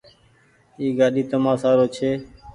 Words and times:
اي 0.79 0.85
گآڏي 0.97 1.21
تمآ 1.29 1.53
سآرو 1.61 1.85
ڇي۔ 1.95 2.09